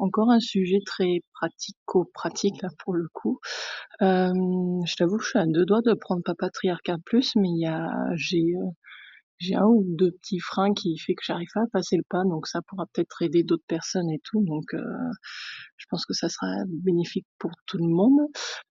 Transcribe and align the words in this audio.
encore 0.00 0.30
un 0.30 0.40
sujet 0.40 0.80
très 0.84 1.20
pratico-pratique 1.34 2.62
là 2.62 2.68
pour 2.84 2.94
le 2.94 3.08
coup. 3.12 3.38
je 4.00 4.96
t'avoue, 4.96 5.18
je 5.18 5.28
suis 5.28 5.38
à 5.38 5.46
deux 5.46 5.64
doigts 5.64 5.82
de 5.82 5.94
prendre 5.94 6.22
Papatriarcat 6.22 6.96
Plus, 7.04 7.34
mais 7.36 7.48
il 7.48 7.60
y 7.60 7.66
a 7.66 7.90
j'ai 8.14 8.54
j'ai 9.38 9.54
un 9.54 9.66
ou 9.66 9.84
deux 9.86 10.10
petits 10.10 10.40
freins 10.40 10.74
qui 10.74 10.98
fait 10.98 11.14
que 11.14 11.22
j'arrive 11.24 11.48
pas 11.54 11.62
à 11.62 11.66
passer 11.72 11.96
le 11.96 12.02
pas, 12.08 12.24
donc 12.24 12.46
ça 12.48 12.60
pourra 12.66 12.86
peut-être 12.92 13.22
aider 13.22 13.44
d'autres 13.44 13.64
personnes 13.68 14.10
et 14.10 14.20
tout, 14.24 14.44
donc 14.44 14.74
euh, 14.74 14.82
je 15.76 15.86
pense 15.90 16.04
que 16.06 16.12
ça 16.12 16.28
sera 16.28 16.48
bénéfique 16.66 17.26
pour 17.38 17.52
tout 17.66 17.78
le 17.78 17.88
monde. 17.88 18.18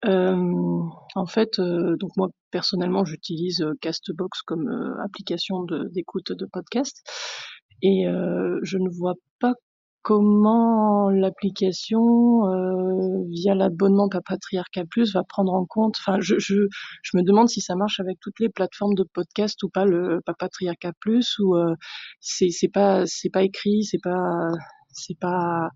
Euh, 0.05 0.81
en 1.15 1.25
fait, 1.25 1.59
euh, 1.59 1.97
donc 1.97 2.11
moi 2.15 2.29
personnellement, 2.51 3.03
j'utilise 3.03 3.65
Castbox 3.81 4.41
comme 4.43 4.69
application 5.03 5.63
d'écoute 5.91 6.31
de, 6.31 6.35
de 6.35 6.45
podcast 6.45 6.95
et 7.81 8.05
je 8.05 8.77
ne 8.77 8.89
vois 8.97 9.15
pas 9.39 9.53
comment 10.03 11.09
l'application 11.09 12.47
euh, 12.47 13.23
via 13.29 13.55
l'abonnement 13.55 14.09
Papatriarca 14.09 14.83
Plus 14.85 15.13
va 15.13 15.23
prendre 15.23 15.53
en 15.53 15.65
compte 15.65 15.95
enfin 15.99 16.19
je, 16.21 16.37
je, 16.39 16.55
je 17.01 17.17
me 17.17 17.23
demande 17.23 17.49
si 17.49 17.61
ça 17.61 17.75
marche 17.75 17.99
avec 17.99 18.19
toutes 18.19 18.39
les 18.39 18.49
plateformes 18.49 18.95
de 18.95 19.03
podcast 19.03 19.63
ou 19.63 19.69
pas 19.69 19.85
le 19.85 20.21
Papatriarca 20.25 20.91
Plus 20.99 21.39
ou 21.39 21.55
euh, 21.55 21.73
c'est 22.19 22.49
c'est 22.49 22.67
pas 22.67 23.05
c'est 23.07 23.29
pas 23.29 23.43
écrit 23.43 23.83
c'est 23.83 24.01
pas 24.03 24.49
c'est 24.91 25.17
pas 25.17 25.69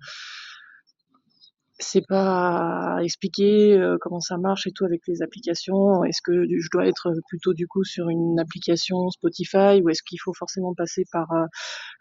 c'est 1.80 2.06
pas 2.08 2.98
expliquer 3.04 3.78
euh, 3.78 3.98
comment 4.02 4.20
ça 4.20 4.38
marche 4.38 4.66
et 4.68 4.72
tout 4.72 4.86
avec 4.86 5.02
les 5.08 5.22
applications. 5.22 6.04
Est-ce 6.04 6.22
que 6.24 6.46
je 6.46 6.68
dois 6.72 6.88
être 6.88 7.12
plutôt 7.30 7.54
du 7.54 7.68
coup 7.68 7.84
sur 7.84 8.10
une 8.10 8.40
application 8.40 9.10
Spotify 9.10 9.82
ou 9.84 9.90
est-ce 9.90 10.02
qu'il 10.04 10.20
faut 10.20 10.34
forcément 10.34 10.74
passer 10.74 11.04
par 11.12 11.32
euh, 11.34 11.46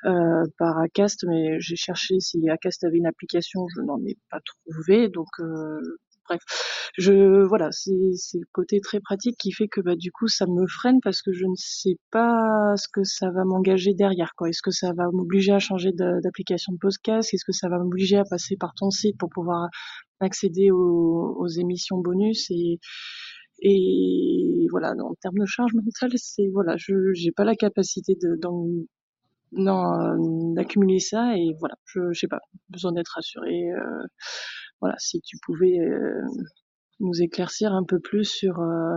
euh 0.06 0.44
par 0.58 0.78
Acast? 0.78 1.24
Mais 1.28 1.60
j'ai 1.60 1.76
cherché 1.76 2.20
si 2.20 2.48
Acast 2.48 2.84
avait 2.84 2.98
une 2.98 3.06
application, 3.06 3.66
je 3.74 3.82
n'en 3.82 3.98
ai 4.06 4.16
pas 4.30 4.40
trouvé. 4.40 5.08
Donc 5.08 5.28
euh, 5.40 5.80
bref, 6.28 6.40
je 6.98 7.44
voilà, 7.44 7.70
c'est 7.72 7.90
le 7.90 8.46
côté 8.52 8.80
très 8.80 9.00
pratique 9.00 9.36
qui 9.38 9.52
fait 9.52 9.68
que 9.68 9.80
bah 9.80 9.96
du 9.96 10.12
coup 10.12 10.28
ça 10.28 10.46
me 10.46 10.66
freine 10.66 11.00
parce 11.02 11.22
que 11.22 11.32
je 11.32 11.44
ne 11.44 11.54
sais 11.56 11.96
pas 12.10 12.74
ce 12.76 12.88
que 12.92 13.04
ça 13.04 13.30
va 13.30 13.44
m'engager 13.44 13.94
derrière 13.94 14.34
quoi. 14.36 14.48
Est-ce 14.48 14.62
que 14.62 14.70
ça 14.70 14.92
va 14.92 15.04
m'obliger 15.12 15.52
à 15.52 15.58
changer 15.58 15.92
d'application 15.92 16.72
de, 16.72 16.78
podcast? 16.78 17.32
Est-ce 17.32 17.44
que 17.44 17.52
ça 17.52 17.68
va 17.68 17.78
m'obliger 17.78 18.16
à 18.16 18.24
passer 18.24 18.56
par 18.56 18.74
ton 18.74 18.90
site 18.90 19.18
pour 19.18 19.30
pouvoir 19.30 19.68
accéder 20.20 20.70
aux, 20.70 21.46
émissions 21.48 21.98
bonus? 21.98 22.50
Et 23.62 24.66
voilà, 24.70 24.92
en 24.92 25.14
termes 25.20 25.38
de 25.38 25.46
charge 25.46 25.72
mentale, 25.74 26.12
c'est 26.16 26.48
voilà, 26.52 26.76
je 26.76 27.12
j'ai 27.14 27.32
pas 27.32 27.44
la 27.44 27.54
capacité 27.54 28.14
de 28.20 28.36
d'accumuler 30.54 30.98
ça 30.98 31.36
et 31.36 31.54
voilà, 31.58 31.76
je, 31.86 32.12
je 32.12 32.20
sais 32.20 32.28
pas, 32.28 32.40
besoin 32.68 32.92
d'être 32.92 33.12
rassuré. 33.14 33.70
Euh, 33.70 34.02
voilà, 34.80 34.96
si 34.98 35.20
tu 35.20 35.36
pouvais 35.44 35.78
euh, 35.80 36.22
nous 37.00 37.22
éclaircir 37.22 37.72
un 37.72 37.84
peu 37.84 38.00
plus 38.00 38.24
sur 38.24 38.60
euh, 38.60 38.96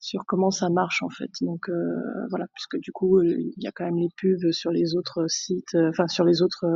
sur 0.00 0.24
comment 0.26 0.50
ça 0.50 0.68
marche 0.70 1.02
en 1.02 1.08
fait. 1.10 1.30
Donc 1.40 1.68
euh, 1.68 1.72
voilà, 2.30 2.46
puisque 2.54 2.78
du 2.78 2.92
coup 2.92 3.22
il 3.22 3.54
y 3.58 3.66
a 3.66 3.72
quand 3.72 3.84
même 3.84 3.98
les 3.98 4.08
pubs 4.16 4.50
sur 4.52 4.70
les 4.70 4.94
autres 4.96 5.26
sites, 5.28 5.74
enfin 5.90 6.08
sur 6.08 6.24
les 6.24 6.42
autres 6.42 6.66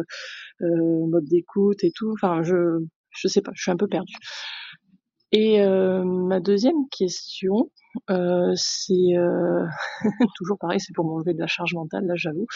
modes 0.61 1.25
d'écoute 1.27 1.85
et 1.85 1.93
tout. 1.95 2.13
Enfin 2.13 2.43
je 2.43 2.55
je 3.11 3.29
sais 3.29 3.41
pas, 3.43 3.53
je 3.55 3.63
suis 3.63 3.71
un 3.71 3.77
peu 3.77 3.89
perdue. 3.89 4.15
Et 5.33 5.61
ma 6.05 6.41
deuxième 6.41 6.89
question, 6.91 7.71
euh, 8.11 8.53
c'est 8.55 9.17
euh, 9.17 9.65
toujours 10.37 10.59
pareil, 10.59 10.81
c'est 10.81 10.95
pour 10.95 11.05
m'enlever 11.05 11.35
de 11.35 11.41
la 11.41 11.47
charge 11.47 11.75
mentale, 11.75 12.07
là 12.07 12.15
j'avoue. 12.17 12.47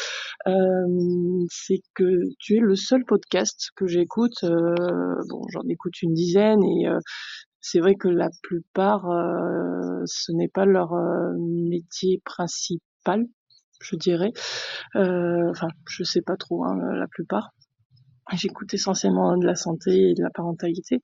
Euh, 0.46 1.46
c'est 1.50 1.82
que 1.94 2.20
tu 2.38 2.56
es 2.56 2.60
le 2.60 2.76
seul 2.76 3.04
podcast 3.04 3.70
que 3.76 3.86
j'écoute. 3.86 4.44
bon, 4.44 5.42
j'en 5.50 5.66
écoute 5.68 6.02
une 6.02 6.14
dizaine 6.14 6.62
et 6.64 6.86
c'est 7.60 7.80
vrai 7.80 7.94
que 7.94 8.08
la 8.08 8.30
plupart, 8.42 9.04
ce 10.06 10.32
n'est 10.32 10.48
pas 10.48 10.64
leur 10.64 10.92
métier 11.38 12.20
principal, 12.24 13.26
je 13.80 13.96
dirais. 13.96 14.32
enfin, 14.94 15.68
je 15.88 16.04
sais 16.04 16.22
pas 16.22 16.36
trop, 16.36 16.64
hein, 16.64 16.76
la 16.94 17.06
plupart. 17.08 17.50
J'écoute 18.32 18.72
essentiellement 18.74 19.36
de 19.36 19.44
la 19.44 19.56
santé 19.56 20.10
et 20.10 20.14
de 20.14 20.22
la 20.22 20.30
parentalité. 20.30 21.00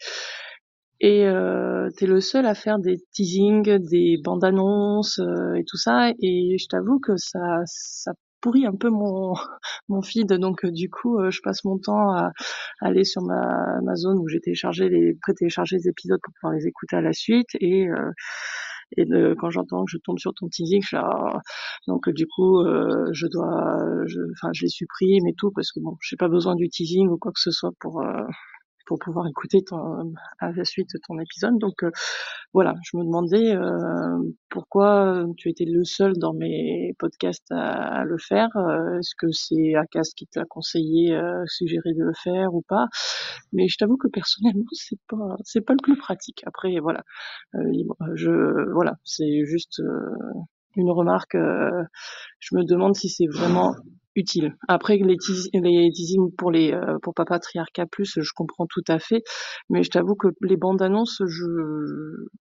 Et 1.00 1.26
euh, 1.26 1.90
t'es 1.96 2.06
le 2.06 2.20
seul 2.20 2.46
à 2.46 2.54
faire 2.54 2.78
des 2.78 2.96
teasings, 3.12 3.78
des 3.78 4.16
bandes 4.22 4.44
annonces 4.44 5.18
euh, 5.18 5.54
et 5.54 5.64
tout 5.64 5.76
ça. 5.76 6.10
Et 6.22 6.56
je 6.58 6.66
t'avoue 6.68 7.00
que 7.00 7.16
ça, 7.16 7.62
ça 7.66 8.12
pourrit 8.40 8.66
un 8.66 8.74
peu 8.74 8.88
mon 8.88 9.34
mon 9.88 10.02
feed. 10.02 10.32
Donc 10.32 10.64
euh, 10.64 10.70
du 10.70 10.88
coup, 10.90 11.18
euh, 11.18 11.30
je 11.30 11.40
passe 11.42 11.64
mon 11.64 11.78
temps 11.78 12.12
à, 12.12 12.32
aller 12.80 13.04
sur 13.04 13.22
ma, 13.22 13.80
ma 13.82 13.94
zone 13.94 14.18
où 14.18 14.28
j'ai 14.28 14.40
téléchargé 14.40 14.88
les 14.88 15.14
pré-téléchargé 15.20 15.76
les 15.76 15.88
épisodes 15.88 16.20
pour 16.22 16.32
pouvoir 16.40 16.54
les 16.54 16.66
écouter 16.66 16.96
à 16.96 17.02
la 17.02 17.12
suite. 17.12 17.48
Et 17.60 17.86
et 18.96 19.04
de, 19.04 19.34
quand 19.38 19.50
j'entends 19.50 19.84
que 19.84 19.90
je 19.90 19.98
tombe 19.98 20.18
sur 20.18 20.32
ton 20.32 20.48
teasing, 20.48 20.80
je 20.80 20.96
oh. 20.96 21.38
donc 21.88 22.08
du 22.10 22.26
coup, 22.28 22.64
je 23.12 23.26
dois, 23.26 23.78
enfin, 24.32 24.50
je 24.52 24.62
les 24.62 24.68
supprime 24.68 25.26
et 25.26 25.34
tout 25.36 25.50
parce 25.50 25.72
que 25.72 25.80
bon, 25.80 25.96
j'ai 26.00 26.16
pas 26.16 26.28
besoin 26.28 26.54
du 26.54 26.68
teasing 26.68 27.08
ou 27.08 27.18
quoi 27.18 27.32
que 27.32 27.40
ce 27.40 27.50
soit 27.50 27.72
pour 27.80 28.00
pour 28.86 28.98
pouvoir 28.98 29.26
écouter 29.26 29.62
à 30.38 30.52
la 30.52 30.64
suite 30.64 30.90
ton 31.06 31.18
épisode. 31.18 31.58
Donc 31.58 31.82
euh, 31.82 31.90
voilà, 32.54 32.74
je 32.84 32.96
me 32.96 33.04
demandais 33.04 33.54
euh, 33.54 34.32
pourquoi 34.48 35.24
tu 35.36 35.50
étais 35.50 35.64
le 35.66 35.84
seul 35.84 36.14
dans 36.16 36.32
mes 36.32 36.94
podcasts 36.98 37.50
à, 37.50 38.04
le 38.04 38.16
faire. 38.18 38.48
Euh, 38.56 38.98
est-ce 38.98 39.14
que 39.18 39.30
c'est 39.32 39.74
Acast 39.74 40.14
qui 40.16 40.26
t'a 40.26 40.44
conseillé, 40.44 41.18
suggéré 41.46 41.92
de 41.94 42.04
le 42.04 42.12
faire 42.22 42.54
ou 42.54 42.62
pas? 42.66 42.86
Mais 43.52 43.68
je 43.68 43.76
t'avoue 43.76 43.96
que 43.96 44.08
personnellement, 44.08 44.64
c'est 44.72 45.00
pas 45.08 45.36
c'est 45.44 45.60
pas 45.60 45.74
le 45.74 45.82
plus 45.82 45.96
pratique. 45.96 46.42
Après 46.46 46.78
voilà, 46.80 47.02
je 48.14 48.72
voilà, 48.72 48.94
c'est 49.04 49.44
juste 49.44 49.82
une 50.76 50.90
remarque. 50.90 51.36
je 51.36 52.56
me 52.56 52.64
demande 52.64 52.94
si 52.94 53.08
c'est 53.08 53.26
vraiment 53.26 53.74
utile. 54.16 54.56
Après 54.68 54.96
les, 54.96 55.16
teasings 55.16 56.34
pour 56.36 56.50
les 56.50 56.72
euh, 56.72 56.98
pour 57.02 57.14
Papatriarca 57.14 57.86
Plus, 57.86 58.18
je 58.20 58.32
comprends 58.34 58.66
tout 58.66 58.84
à 58.88 58.98
fait, 58.98 59.22
mais 59.70 59.82
je 59.82 59.90
t'avoue 59.90 60.16
que 60.16 60.28
les 60.42 60.56
bandes 60.56 60.82
annonces, 60.82 61.22
je 61.26 61.46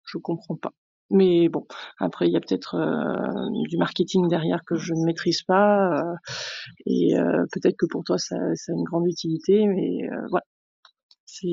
je 0.03 0.17
comprends 0.17 0.55
pas. 0.55 0.71
Mais 1.11 1.49
bon, 1.49 1.65
après 1.99 2.27
il 2.27 2.33
y 2.33 2.37
a 2.37 2.39
peut-être 2.39 2.75
euh, 2.75 3.65
du 3.69 3.77
marketing 3.77 4.27
derrière 4.27 4.61
que 4.65 4.75
je 4.75 4.93
ne 4.93 5.05
maîtrise 5.05 5.43
pas, 5.43 5.99
euh, 5.99 6.15
et 6.85 7.13
peut-être 7.53 7.77
que 7.77 7.85
pour 7.85 8.03
toi 8.03 8.17
ça, 8.17 8.35
ça, 8.55 8.71
a 8.71 8.75
une 8.75 8.83
grande 8.83 9.07
utilité, 9.07 9.67
mais 9.67 10.07
voilà, 10.29 10.45
c'est 11.25 11.47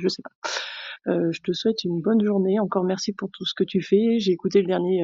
je 0.00 0.08
sais 0.08 0.22
pas. 0.22 0.50
Je 1.06 1.40
te 1.40 1.52
souhaite 1.52 1.84
une 1.84 2.00
bonne 2.00 2.24
journée. 2.24 2.60
Encore 2.60 2.84
merci 2.84 3.12
pour 3.12 3.30
tout 3.30 3.44
ce 3.44 3.54
que 3.54 3.64
tu 3.64 3.82
fais. 3.82 4.18
J'ai 4.18 4.32
écouté 4.32 4.60
le 4.60 4.66
dernier 4.66 5.02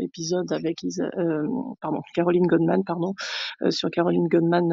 épisode 0.00 0.50
avec 0.52 0.80
pardon, 1.80 2.00
Caroline 2.14 2.46
Godman, 2.46 2.82
pardon, 2.84 3.14
sur 3.70 3.90
Caroline 3.90 4.28
Godman, 4.28 4.68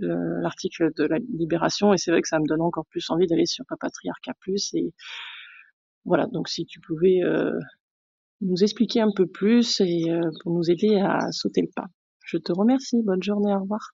l'article 0.00 0.90
de 0.96 1.04
la 1.04 1.18
Libération, 1.38 1.92
et 1.92 1.98
c'est 1.98 2.10
vrai 2.10 2.22
que 2.22 2.28
ça 2.28 2.38
me 2.38 2.46
donne 2.46 2.62
encore 2.62 2.86
plus 2.86 3.08
envie 3.10 3.26
d'aller 3.26 3.46
sur 3.46 3.64
Papatriarca 3.68 4.32
Plus. 4.40 4.74
Et 4.74 4.92
voilà, 6.04 6.26
donc 6.26 6.48
si 6.48 6.66
tu 6.66 6.80
pouvais 6.80 7.20
nous 8.40 8.62
expliquer 8.62 9.00
un 9.00 9.12
peu 9.14 9.26
plus 9.26 9.80
et 9.80 10.04
pour 10.42 10.52
nous 10.52 10.70
aider 10.70 10.96
à 10.96 11.30
sauter 11.30 11.62
le 11.62 11.70
pas. 11.74 11.86
Je 12.26 12.36
te 12.38 12.52
remercie. 12.52 13.02
Bonne 13.02 13.22
journée. 13.22 13.54
Au 13.54 13.60
revoir. 13.60 13.93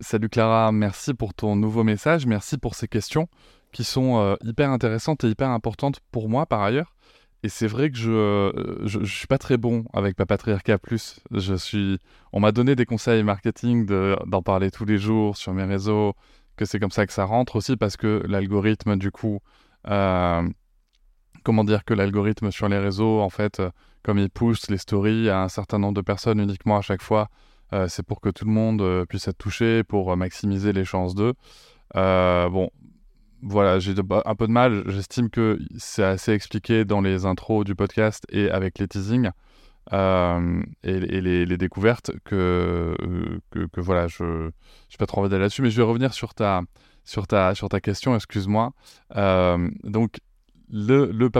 Salut 0.00 0.30
Clara, 0.30 0.72
merci 0.72 1.12
pour 1.12 1.34
ton 1.34 1.56
nouveau 1.56 1.84
message, 1.84 2.24
merci 2.24 2.56
pour 2.56 2.74
ces 2.74 2.88
questions 2.88 3.28
qui 3.70 3.84
sont 3.84 4.18
euh, 4.18 4.34
hyper 4.42 4.70
intéressantes 4.70 5.24
et 5.24 5.28
hyper 5.28 5.50
importantes 5.50 6.00
pour 6.10 6.30
moi 6.30 6.46
par 6.46 6.62
ailleurs. 6.62 6.94
Et 7.42 7.48
c'est 7.48 7.66
vrai 7.66 7.90
que 7.90 7.96
je, 7.96 8.10
euh, 8.10 9.04
suis 9.04 9.26
pas 9.26 9.38
très 9.38 9.58
bon 9.58 9.84
avec 9.92 10.16
Papatriarca 10.16 10.78
Plus. 10.78 11.20
Je 11.30 11.54
suis, 11.54 11.98
on 12.32 12.40
m'a 12.40 12.50
donné 12.50 12.76
des 12.76 12.86
conseils 12.86 13.22
marketing 13.22 13.86
d'en 13.86 14.42
parler 14.42 14.70
tous 14.70 14.84
les 14.86 14.98
jours 14.98 15.36
sur 15.36 15.52
mes 15.52 15.64
réseaux, 15.64 16.14
que 16.56 16.64
c'est 16.64 16.78
comme 16.78 16.90
ça 16.90 17.06
que 17.06 17.12
ça 17.12 17.24
rentre 17.24 17.56
aussi 17.56 17.76
parce 17.76 17.96
que 17.96 18.22
l'algorithme 18.26 18.96
du 18.96 19.10
coup, 19.10 19.40
euh, 19.88 20.48
comment 21.44 21.64
dire 21.64 21.84
que 21.84 21.94
l'algorithme 21.94 22.50
sur 22.50 22.68
les 22.68 22.78
réseaux 22.78 23.20
en 23.20 23.30
fait, 23.30 23.60
euh, 23.60 23.70
comme 24.02 24.18
il 24.18 24.30
pousse 24.30 24.70
les 24.70 24.78
stories 24.78 25.28
à 25.30 25.42
un 25.42 25.48
certain 25.48 25.78
nombre 25.78 25.94
de 25.94 26.02
personnes 26.02 26.40
uniquement 26.40 26.78
à 26.78 26.82
chaque 26.82 27.02
fois, 27.02 27.28
c'est 27.88 28.02
pour 28.04 28.20
que 28.20 28.28
tout 28.28 28.44
le 28.44 28.50
monde 28.50 29.04
puisse 29.08 29.28
être 29.28 29.38
touché, 29.38 29.84
pour 29.84 30.16
maximiser 30.16 30.72
les 30.72 30.84
chances 30.84 31.14
d'eux. 31.14 31.34
bon, 31.94 32.70
voilà, 33.42 33.78
j'ai 33.78 33.94
un 34.24 34.34
peu 34.34 34.46
de 34.46 34.52
mal. 34.52 34.82
J'estime 34.86 35.30
que 35.30 35.58
c'est 35.78 36.04
assez 36.04 36.32
expliqué 36.32 36.84
dans 36.84 37.00
les 37.00 37.24
intros 37.24 37.64
du 37.64 37.74
podcast 37.74 38.26
et 38.30 38.50
avec 38.50 38.78
les 38.78 38.88
teasings 38.88 39.30
euh, 39.92 40.62
et, 40.84 41.00
les, 41.00 41.56
découvertes 41.56 42.12
que, 42.24 42.94
euh, 43.00 43.38
que, 43.50 43.80
voilà, 43.80 44.06
je 44.08 44.24
n'ai 44.24 44.96
pas 44.98 45.06
trop 45.06 45.20
envie 45.20 45.30
d'aller 45.30 45.42
là-dessus, 45.42 45.62
mais 45.62 45.70
je 45.70 45.76
vais 45.76 45.86
revenir 45.86 46.12
sur 46.12 46.34
ta, 46.34 46.62
sur 47.04 47.26
ta, 47.26 47.54
sur 47.54 47.68
ta 47.68 47.80
question, 47.80 48.14
excuse-moi. 48.14 48.72
Euh, 49.16 49.70
donc, 49.82 50.20
le, 50.72 51.10
le 51.12 51.30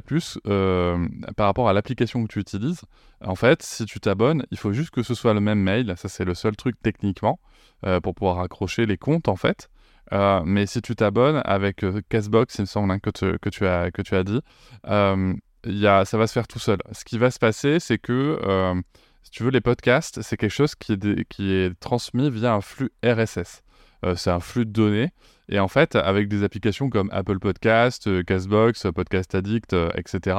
Plus, 0.00 0.38
par 0.44 1.46
rapport 1.46 1.68
à 1.68 1.72
l'application 1.72 2.22
que 2.24 2.32
tu 2.32 2.38
utilises, 2.40 2.82
en 3.24 3.34
fait, 3.34 3.62
si 3.62 3.84
tu 3.84 4.00
t'abonnes, 4.00 4.44
il 4.50 4.58
faut 4.58 4.72
juste 4.72 4.90
que 4.90 5.02
ce 5.02 5.14
soit 5.14 5.34
le 5.34 5.40
même 5.40 5.60
mail. 5.60 5.94
Ça, 5.96 6.08
c'est 6.08 6.24
le 6.24 6.34
seul 6.34 6.56
truc 6.56 6.76
techniquement 6.82 7.40
pour 8.02 8.14
pouvoir 8.14 8.40
accrocher 8.40 8.86
les 8.86 8.96
comptes, 8.96 9.28
en 9.28 9.36
fait. 9.36 9.68
Euh, 10.12 10.42
mais 10.44 10.66
si 10.66 10.82
tu 10.82 10.94
t'abonnes 10.94 11.42
avec 11.44 11.82
euh, 11.82 12.00
Castbox, 12.08 12.56
il 12.56 12.62
me 12.62 12.66
semble 12.66 12.92
hein, 12.92 12.98
que, 12.98 13.10
tu, 13.10 13.24
as, 13.66 13.90
que 13.90 14.02
tu 14.02 14.14
as 14.14 14.22
dit, 14.22 14.40
euh, 14.86 15.34
ça 16.04 16.18
va 16.18 16.26
se 16.26 16.32
faire 16.32 16.46
tout 16.46 16.58
seul. 16.58 16.78
Ce 16.92 17.04
qui 17.04 17.18
va 17.18 17.30
se 17.30 17.38
passer, 17.38 17.80
c'est 17.80 17.98
que, 17.98 18.38
euh, 18.42 18.80
si 19.22 19.30
tu 19.30 19.42
veux, 19.42 19.50
les 19.50 19.60
podcasts, 19.60 20.22
c'est 20.22 20.36
quelque 20.36 20.50
chose 20.50 20.74
qui 20.74 20.92
est, 20.92 21.24
qui 21.28 21.52
est 21.52 21.78
transmis 21.80 22.30
via 22.30 22.54
un 22.54 22.60
flux 22.60 22.90
RSS. 23.04 23.62
c'est 24.14 24.30
un 24.30 24.40
flux 24.40 24.64
de 24.64 24.70
données. 24.70 25.10
Et 25.48 25.60
en 25.60 25.68
fait, 25.68 25.94
avec 25.94 26.28
des 26.28 26.42
applications 26.42 26.90
comme 26.90 27.08
Apple 27.12 27.38
Podcast, 27.38 28.24
Castbox, 28.24 28.86
Podcast 28.94 29.34
Addict, 29.34 29.76
etc., 29.94 30.38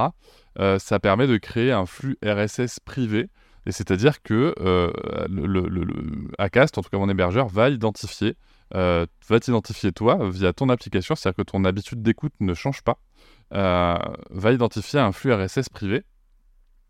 ça 0.80 1.00
permet 1.00 1.27
de 1.27 1.38
créer 1.38 1.71
un 1.71 1.86
flux 1.86 2.18
RSS 2.25 2.80
privé. 2.81 3.30
Et 3.65 3.71
c'est-à-dire 3.71 4.21
que 4.21 4.54
Acast, 6.38 6.77
en 6.77 6.81
tout 6.81 6.89
cas 6.89 6.98
mon 6.98 7.09
hébergeur, 7.09 7.48
va 7.48 7.69
identifier 7.69 8.36
euh, 8.75 9.06
va 9.30 9.39
t'identifier 9.39 9.92
toi 9.92 10.30
via 10.30 10.51
ton 10.51 10.69
application, 10.69 11.15
c'est-à-dire 11.15 11.38
que 11.38 11.50
ton 11.50 11.63
habitude 11.63 12.01
d'écoute 12.01 12.33
ne 12.42 12.53
change 12.53 12.81
pas, 12.81 13.00
euh, 13.53 13.98
va 14.30 14.51
identifier 14.51 15.00
un 15.00 15.12
flux 15.12 15.33
RSS 15.33 15.69
privé. 15.69 16.03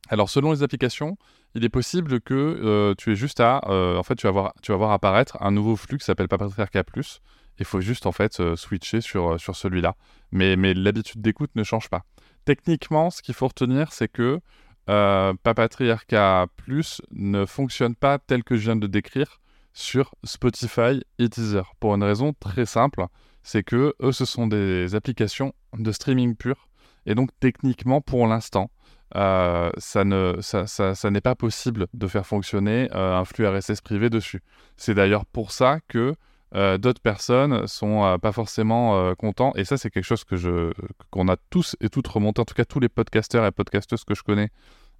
Alors 0.09 0.29
selon 0.29 0.51
les 0.51 0.63
applications, 0.63 1.17
il 1.55 1.63
est 1.63 1.69
possible 1.69 2.21
que 2.21 2.33
euh, 2.33 2.95
tu 2.97 3.11
aies 3.11 3.15
juste 3.15 3.39
à, 3.39 3.61
en 3.67 4.03
fait, 4.03 4.15
tu 4.15 4.27
vas, 4.27 4.51
voir, 4.69 4.91
apparaître 4.91 5.37
un 5.41 5.51
nouveau 5.51 5.75
flux 5.75 5.97
qui 5.97 6.05
s'appelle 6.05 6.27
Papatriarca 6.27 6.83
Plus. 6.83 7.19
Il 7.59 7.65
faut 7.65 7.81
juste 7.81 8.05
en 8.05 8.11
fait 8.11 8.55
switcher 8.55 9.01
sur, 9.01 9.37
celui-là. 9.39 9.95
Mais, 10.31 10.55
mais 10.55 10.73
l'habitude 10.73 11.21
d'écoute 11.21 11.51
ne 11.55 11.63
change 11.63 11.89
pas. 11.89 12.03
Techniquement, 12.45 13.09
ce 13.09 13.21
qu'il 13.21 13.33
faut 13.33 13.47
retenir, 13.47 13.91
c'est 13.91 14.07
que 14.07 14.39
Papatriarca 14.85 16.45
Plus 16.55 17.01
ne 17.11 17.45
fonctionne 17.45 17.95
pas 17.95 18.19
tel 18.19 18.43
que 18.43 18.55
je 18.55 18.65
viens 18.65 18.75
de 18.75 18.87
décrire 18.87 19.41
sur 19.77 20.15
Spotify 20.23 21.03
et 21.19 21.29
Deezer. 21.29 21.75
Pour 21.79 21.93
une 21.93 22.03
raison 22.03 22.33
très 22.39 22.65
simple, 22.65 23.05
c'est 23.43 23.63
que 23.63 23.93
eux, 24.01 24.11
ce 24.11 24.25
sont 24.25 24.47
des 24.47 24.95
applications 24.95 25.53
de 25.77 25.91
streaming 25.91 26.35
pur. 26.35 26.67
Et 27.05 27.13
donc, 27.13 27.29
techniquement, 27.39 28.01
pour 28.01 28.25
l'instant, 28.25 28.71
euh, 29.15 29.71
ça, 29.77 30.03
ne, 30.03 30.37
ça, 30.41 30.67
ça, 30.67 31.11
n'est 31.11 31.21
pas 31.21 31.35
possible 31.35 31.87
de 31.93 32.07
faire 32.07 32.25
fonctionner 32.25 32.89
euh, 32.93 33.15
un 33.17 33.25
flux 33.25 33.47
RSS 33.47 33.81
privé 33.81 34.09
dessus. 34.09 34.41
C'est 34.75 34.93
d'ailleurs 34.93 35.25
pour 35.25 35.51
ça 35.51 35.79
que 35.87 36.15
euh, 36.55 36.77
d'autres 36.77 37.01
personnes 37.01 37.67
sont 37.67 38.17
pas 38.21 38.31
forcément 38.31 39.13
contents. 39.15 39.53
Et 39.55 39.65
ça, 39.65 39.77
c'est 39.77 39.89
quelque 39.89 40.03
chose 40.03 40.23
que 40.23 40.73
qu'on 41.09 41.27
a 41.29 41.37
tous 41.49 41.75
et 41.81 41.89
toutes 41.89 42.07
remonté, 42.07 42.41
en 42.41 42.45
tout 42.45 42.55
cas 42.55 42.65
tous 42.65 42.79
les 42.79 42.89
podcasteurs 42.89 43.45
et 43.45 43.51
podcasteuses 43.51 44.03
que 44.03 44.15
je 44.15 44.23
connais, 44.23 44.49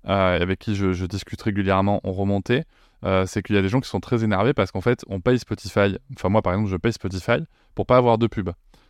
avec 0.04 0.60
qui 0.60 0.75
je, 0.75 1.06
discute 1.06 1.42
régulièrement, 1.42 2.00
ont 2.03 2.13
remonté. 2.13 2.63
C'est 3.25 3.44
qu'il 3.44 3.56
y 3.56 3.60
a 3.60 3.62
des 3.62 3.69
gens 3.69 3.81
qui 3.81 3.89
sont 3.89 4.00
très 4.00 4.24
énervés 4.24 4.53
parce 4.53 4.71
qu'en 4.71 4.81
fait, 4.81 5.03
on 5.07 5.19
paye 5.19 5.39
Spotify. 5.39 5.98
Enfin, 6.15 6.30
moi, 6.30 6.42
par 6.42 6.53
exemple, 6.53 6.69
je 6.69 6.77
paye 6.77 6.94
Spotify 6.94 7.45
pour 7.75 7.86
pas 7.86 7.98
avoir 7.98 8.17
de 8.17 8.27
pub. 8.27 8.50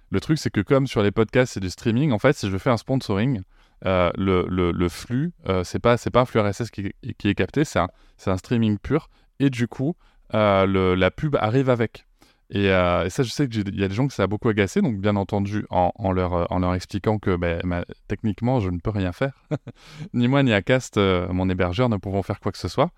Le 0.10 0.22
truc, 0.22 0.38
c'est 0.38 0.50
que 0.50 0.62
comme 0.62 0.88
sur 0.88 1.04
les 1.04 1.12
podcasts, 1.12 1.58
et 1.58 1.60
du 1.60 1.70
streaming, 1.70 2.12
en 2.12 2.20
fait, 2.20 2.34
si 2.34 2.50
je 2.50 2.58
fais 2.58 2.70
un 2.70 2.78
sponsoring, 2.78 3.42
euh, 3.86 4.12
le, 4.16 4.90
flux, 4.90 5.34
euh, 5.48 5.64
c'est 5.64 5.80
pas, 5.80 5.98
pas 5.98 6.22
un 6.22 6.26
flux 6.26 6.40
RSS 6.40 6.72
qui, 6.72 6.92
est 7.04 7.36
capté, 7.36 7.66
c'est 7.66 7.80
un, 7.80 7.90
un, 8.26 8.38
streaming 8.38 8.78
pur. 8.78 9.10
Et 9.40 9.50
du 9.50 9.68
coup, 9.68 9.96
la 10.32 11.12
pub 11.12 11.36
arrive 11.36 11.70
avec. 11.70 12.08
Euh, 12.56 13.06
et, 13.06 13.10
ça, 13.10 13.24
je 13.24 13.30
sais 13.30 13.48
qu'il 13.50 13.78
y 13.78 13.84
a 13.84 13.88
des 13.88 13.94
gens 13.94 14.08
que 14.08 14.14
ça 14.14 14.24
a 14.24 14.28
beaucoup 14.28 14.50
agacé, 14.50 14.82
donc 14.82 14.98
bien 14.98 15.16
entendu, 15.16 15.66
en, 15.70 16.12
leur, 16.12 16.34
euh, 16.34 16.46
en 16.50 16.60
leur 16.60 16.74
expliquant 16.74 17.20
que 17.20 17.36
ben, 17.36 17.84
techniquement, 18.08 18.60
je 18.60 18.70
ne 18.70 18.80
peux 18.80 18.90
rien 18.90 19.12
faire. 19.12 19.44
ni 20.14 20.28
moi, 20.28 20.44
ni 20.44 20.54
Acast, 20.54 20.98
euh, 20.98 21.28
mon 21.32 21.50
hébergeur, 21.50 21.90
ne 21.90 21.98
pouvons 21.98 22.24
faire 22.24 22.40
quoi 22.40 22.52
que 22.52 22.58
ce 22.58 22.68
soit. 22.68 22.92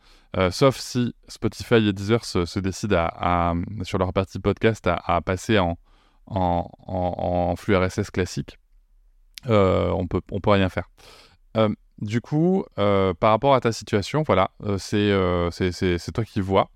sauf 0.52 0.78
si 0.78 1.16
Spotify 1.28 1.76
et 1.76 1.94
Deezer 1.94 2.24
se, 2.26 2.60
décident, 2.60 3.08
à, 3.12 3.54
sur 3.84 3.98
leur 3.98 4.14
partie 4.14 4.40
podcast, 4.40 4.88
à, 4.88 5.22
passer 5.22 5.58
en, 5.58 5.78
en, 6.28 6.70
en, 6.88 7.56
flux 7.56 7.76
RSS 7.76 8.12
classique. 8.12 8.60
On 9.48 10.08
peut, 10.08 10.22
on 10.32 10.40
peut 10.40 10.52
rien 10.52 10.70
faire. 10.70 10.90
du 12.00 12.22
coup, 12.22 12.66
par 12.76 13.32
rapport 13.32 13.56
à 13.56 13.62
ta 13.62 13.72
situation, 13.72 14.24
voilà, 14.24 14.52
c'est 14.78 15.12
toi 16.14 16.24
qui 16.26 16.42
vois. 16.42 16.70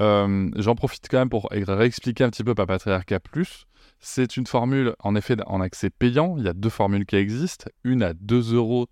Euh, 0.00 0.50
j'en 0.56 0.74
profite 0.74 1.08
quand 1.10 1.18
même 1.18 1.30
pour 1.30 1.48
réexpliquer 1.50 2.24
un 2.24 2.30
petit 2.30 2.44
peu 2.44 2.54
Papatriarca 2.54 3.20
Plus. 3.20 3.66
C'est 3.98 4.36
une 4.36 4.46
formule, 4.46 4.94
en 5.00 5.14
effet, 5.16 5.36
en 5.46 5.60
accès 5.60 5.90
payant. 5.90 6.36
Il 6.38 6.44
y 6.44 6.48
a 6.48 6.52
deux 6.52 6.68
formules 6.68 7.06
qui 7.06 7.16
existent. 7.16 7.66
Une 7.84 8.02
à 8.02 8.12
2 8.14 8.54
euros 8.54 8.86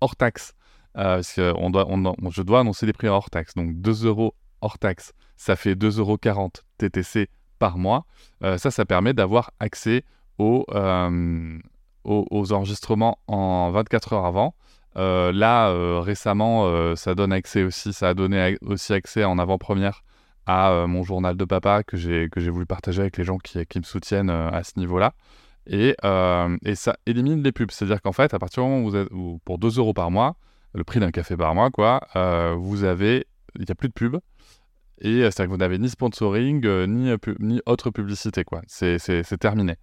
hors 0.00 0.16
taxe. 0.16 0.54
Euh, 0.96 1.16
parce 1.16 1.34
que 1.34 1.52
on 1.56 1.70
doit, 1.70 1.86
je 2.30 2.42
dois 2.42 2.60
annoncer 2.60 2.86
les 2.86 2.92
prix 2.92 3.08
hors 3.08 3.28
taxe. 3.28 3.54
Donc 3.54 3.74
2 3.80 4.06
euros 4.06 4.34
hors 4.62 4.78
taxe, 4.78 5.12
ça 5.36 5.54
fait 5.54 5.74
2,40 5.74 5.98
euros 5.98 6.18
TTC 6.78 7.28
par 7.58 7.76
mois. 7.76 8.06
Euh, 8.42 8.56
ça, 8.56 8.70
ça 8.70 8.86
permet 8.86 9.12
d'avoir 9.12 9.50
accès 9.60 10.04
aux, 12.06 12.52
enregistrements 12.52 13.18
en 13.26 13.70
24 13.70 14.12
heures 14.14 14.26
avant. 14.26 14.54
là, 14.94 16.00
récemment, 16.00 16.94
ça 16.96 17.14
donne 17.14 17.32
accès 17.32 17.62
aussi, 17.64 17.92
ça 17.92 18.10
a 18.10 18.14
donné 18.14 18.56
aussi 18.62 18.92
accès 18.94 19.24
en 19.24 19.38
avant-première 19.38 20.02
à 20.46 20.70
euh, 20.70 20.86
mon 20.86 21.02
journal 21.02 21.36
de 21.36 21.44
papa 21.44 21.82
que 21.82 21.96
j'ai 21.96 22.28
que 22.30 22.40
j'ai 22.40 22.50
voulu 22.50 22.66
partager 22.66 23.00
avec 23.00 23.16
les 23.18 23.24
gens 23.24 23.38
qui, 23.38 23.58
me 23.58 23.82
soutiennent 23.82 24.30
euh, 24.30 24.48
à 24.50 24.62
ce 24.62 24.78
niveau-là. 24.78 25.12
Et, 25.66 25.96
euh, 26.04 26.56
ça 26.74 26.96
élimine 27.06 27.42
les 27.42 27.52
pubs. 27.52 27.70
C'est-à-dire 27.72 28.00
qu'en 28.00 28.12
fait, 28.12 28.32
à 28.32 28.38
partir 28.38 28.62
du 28.62 28.68
moment 28.68 28.82
où 28.82 28.90
vous 28.90 28.96
êtes 28.96 29.08
pour 29.44 29.58
2 29.58 29.78
euros 29.78 29.92
par 29.92 30.10
mois, 30.12 30.36
le 30.74 30.84
prix 30.84 31.00
d'un 31.00 31.10
café 31.10 31.36
par 31.36 31.54
mois, 31.54 31.70
quoi, 31.70 32.00
vous 32.56 32.84
avez, 32.84 33.26
il 33.56 33.62
n'y 33.62 33.70
a 33.70 33.74
plus 33.74 33.88
de 33.88 33.92
pubs. 33.92 34.20
Et 35.00 35.20
c'est-à-dire 35.22 35.46
que 35.46 35.50
vous 35.50 35.56
n'avez 35.56 35.78
ni 35.78 35.88
sponsoring, 35.88 36.64
ni, 36.86 37.12
ni 37.40 37.60
autre 37.66 37.90
publicité, 37.90 38.44
quoi. 38.44 38.62
C'est 38.68 39.38
terminé. 39.40 39.74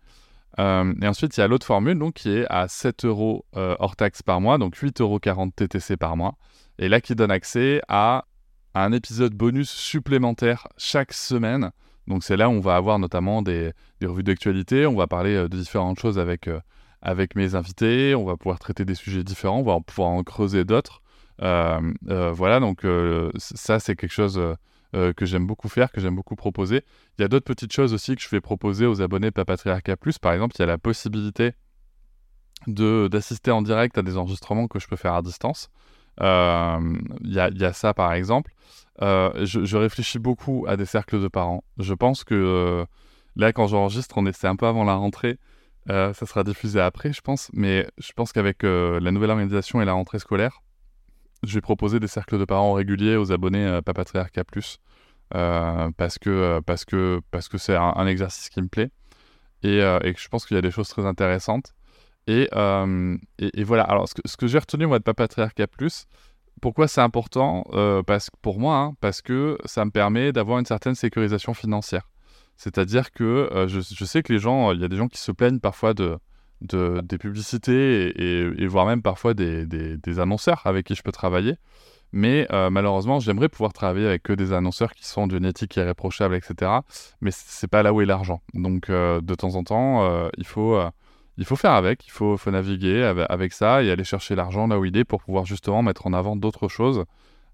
Et 0.57 1.07
ensuite, 1.07 1.37
il 1.37 1.39
y 1.39 1.43
a 1.43 1.47
l'autre 1.47 1.65
formule 1.65 1.97
donc, 1.97 2.15
qui 2.15 2.29
est 2.29 2.45
à 2.49 2.67
7 2.67 3.05
euros 3.05 3.45
hors 3.53 3.95
taxe 3.95 4.21
par 4.21 4.41
mois, 4.41 4.57
donc 4.57 4.75
8,40 4.75 5.01
euros 5.01 5.19
TTC 5.19 5.97
par 5.97 6.15
mois. 6.15 6.35
Et 6.79 6.89
là, 6.89 7.01
qui 7.01 7.15
donne 7.15 7.31
accès 7.31 7.81
à 7.87 8.25
un 8.75 8.91
épisode 8.91 9.33
bonus 9.33 9.69
supplémentaire 9.69 10.67
chaque 10.77 11.13
semaine. 11.13 11.71
Donc 12.07 12.23
c'est 12.23 12.35
là 12.35 12.49
où 12.49 12.53
on 12.53 12.59
va 12.59 12.75
avoir 12.75 12.99
notamment 12.99 13.41
des, 13.41 13.71
revues 14.01 14.23
d'actualité, 14.23 14.85
on 14.85 14.95
va 14.95 15.07
parler 15.07 15.35
de 15.35 15.47
différentes 15.47 15.99
choses 15.99 16.19
avec 16.19 17.35
mes 17.35 17.55
invités, 17.55 18.15
on 18.15 18.25
va 18.25 18.35
pouvoir 18.35 18.59
traiter 18.59 18.83
des 18.83 18.95
sujets 18.95 19.23
différents, 19.23 19.59
on 19.59 19.63
va 19.63 19.79
pouvoir 19.79 20.09
en 20.09 20.23
creuser 20.23 20.65
d'autres. 20.65 21.01
voilà, 21.39 22.59
donc 22.59 22.85
ça 23.37 23.79
c'est 23.79 23.95
quelque 23.95 24.11
chose 24.11 24.41
que 24.93 25.25
j'aime 25.25 25.47
beaucoup 25.47 25.69
faire, 25.69 25.91
que 25.91 25.99
j'aime 25.99 26.15
beaucoup 26.15 26.35
proposer. 26.35 26.83
Il 27.17 27.21
y 27.21 27.25
a 27.25 27.27
d'autres 27.27 27.45
petites 27.45 27.73
choses 27.73 27.93
aussi 27.93 28.15
que 28.15 28.21
je 28.21 28.29
vais 28.29 28.41
proposer 28.41 28.85
aux 28.85 29.01
abonnés 29.01 29.31
Papatriarca 29.31 29.97
Plus. 29.97 30.19
Par 30.19 30.33
exemple, 30.33 30.55
il 30.57 30.59
y 30.59 30.63
a 30.63 30.67
la 30.67 30.77
possibilité 30.77 31.53
d'assister 32.67 33.51
en 33.51 33.61
direct 33.61 33.97
à 33.97 34.01
des 34.01 34.17
enregistrements 34.17 34.67
que 34.67 34.79
je 34.79 34.87
peux 34.87 34.95
faire 34.95 35.13
à 35.13 35.21
distance. 35.21 35.69
Il 36.19 36.25
y, 37.23 37.39
a 37.39 37.73
ça 37.73 37.93
par 37.93 38.13
exemple. 38.13 38.53
Je, 39.01 39.65
je, 39.65 39.77
réfléchis 39.77 40.19
beaucoup 40.19 40.65
à 40.67 40.77
des 40.77 40.85
cercles 40.85 41.21
de 41.21 41.27
parents. 41.27 41.63
Je 41.77 41.93
pense 41.93 42.23
que 42.23 42.85
là, 43.35 43.53
quand 43.53 43.67
j'enregistre, 43.67 44.17
on 44.17 44.25
est, 44.25 44.45
un 44.45 44.55
peu 44.55 44.67
avant 44.67 44.83
la 44.83 44.95
rentrée. 44.95 45.39
ça 45.87 46.13
sera 46.13 46.43
diffusé 46.43 46.79
après, 46.79 47.13
je 47.13 47.21
pense. 47.21 47.49
Mais 47.53 47.87
je 47.97 48.11
pense 48.13 48.31
qu'avec 48.31 48.63
la 48.63 49.11
nouvelle 49.11 49.31
organisation 49.31 49.81
et 49.81 49.85
la 49.85 49.93
rentrée 49.93 50.19
scolaire, 50.19 50.62
je 51.43 51.53
vais 51.53 51.61
proposer 51.61 51.99
des 51.99 52.07
cercles 52.07 52.39
de 52.39 52.45
parents 52.45 52.73
réguliers 52.73 53.15
aux 53.15 53.31
abonnés 53.31 53.65
euh, 53.65 53.81
Papatriarca 53.81 54.43
Plus. 54.43 54.79
parce 55.31 56.17
que 56.19 56.59
parce 56.61 56.85
que 56.85 57.21
parce 57.31 57.49
que 57.49 57.57
c'est 57.57 57.75
un, 57.75 58.07
exercice 58.07 58.49
qui 58.49 58.61
me 58.61 58.67
plaît 58.67 58.91
et, 59.63 59.77
et 59.77 60.13
je 60.17 60.27
pense 60.29 60.45
qu'il 60.45 60.55
y 60.55 60.57
a 60.57 60.61
des 60.61 60.71
choses 60.71 60.89
très 60.89 61.05
intéressantes 61.05 61.73
et, 62.27 62.49
et, 63.39 63.63
voilà, 63.63 63.83
alors 63.83 64.07
ce 64.07 64.13
que, 64.13 64.21
ce 64.25 64.37
que 64.37 64.47
j'ai 64.47 64.59
retenu 64.59 64.85
moi 64.85 64.99
de 64.99 65.03
Papatriarca 65.03 65.67
pourquoi 66.61 66.87
c'est 66.87 67.01
important 67.01 67.65
euh, 67.73 68.03
parce, 68.03 68.29
Pour 68.41 68.59
moi, 68.59 68.77
hein, 68.77 68.93
parce 69.01 69.21
que 69.21 69.57
ça 69.65 69.83
me 69.83 69.91
permet 69.91 70.31
d'avoir 70.31 70.59
une 70.59 70.65
certaine 70.65 70.95
sécurisation 70.95 71.53
financière. 71.53 72.09
C'est-à-dire 72.55 73.11
que 73.11 73.49
euh, 73.51 73.67
je, 73.67 74.05
sais 74.05 74.23
que 74.23 74.31
les 74.31 74.39
gens, 74.39 74.71
il 74.71 74.79
y 74.79 74.85
a 74.85 74.87
des 74.87 74.95
gens 74.95 75.09
qui 75.09 75.17
se 75.17 75.33
plaignent 75.33 75.59
parfois 75.59 75.93
de, 75.93 76.17
de 76.63 77.01
des 77.03 77.17
publicités 77.17 78.61
et, 78.61 78.67
voire 78.67 78.85
même 78.85 79.01
parfois 79.01 79.33
des, 79.33 79.65
des, 79.65 80.19
annonceurs 80.19 80.61
avec 80.65 80.85
qui 80.87 80.95
je 80.95 81.03
peux 81.03 81.11
travailler. 81.11 81.55
Mais 82.11 82.47
euh, 82.51 82.69
malheureusement, 82.69 83.19
j'aimerais 83.19 83.49
pouvoir 83.49 83.73
travailler 83.73 84.05
avec 84.07 84.23
que 84.23 84.33
des 84.33 84.53
annonceurs 84.53 84.93
qui 84.93 85.05
sont 85.05 85.25
d'une 85.27 85.45
éthique 85.45 85.75
irréprochable, 85.75 86.35
etc. 86.35 86.71
Mais 87.21 87.31
c'est 87.33 87.67
pas 87.67 87.81
là 87.83 87.91
où 87.93 88.01
est 88.01 88.05
l'argent. 88.05 88.41
Donc 88.53 88.89
de 88.89 89.35
temps 89.35 89.55
en 89.55 89.63
temps, 89.63 90.29
il 90.37 90.45
faut 90.45 90.79
il 91.37 91.45
faut 91.45 91.55
faire 91.55 91.71
avec, 91.71 92.05
il 92.05 92.11
faut, 92.11 92.37
faut 92.37 92.51
naviguer 92.51 93.03
avec, 93.29 93.53
ça 93.53 93.83
et 93.83 93.91
aller 93.91 94.03
chercher 94.03 94.35
l'argent 94.35 94.67
là 94.67 94.79
où 94.79 94.85
il 94.85 94.95
est 94.97 95.03
pour 95.03 95.23
pouvoir 95.23 95.45
justement 95.45 95.81
mettre 95.81 96.05
en 96.07 96.13
avant 96.13 96.35
d'autres 96.35 96.67
choses. 96.67 97.05